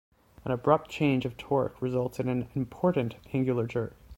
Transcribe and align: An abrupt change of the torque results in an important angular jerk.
An 0.45 0.51
abrupt 0.51 0.89
change 0.89 1.25
of 1.25 1.37
the 1.37 1.43
torque 1.43 1.79
results 1.79 2.19
in 2.19 2.27
an 2.27 2.47
important 2.55 3.17
angular 3.35 3.67
jerk. 3.67 3.95